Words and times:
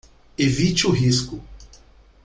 Evite 0.35 0.87
o 0.87 0.91
risco 0.93 1.39